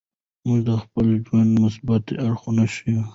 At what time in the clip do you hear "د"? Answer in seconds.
0.67-0.69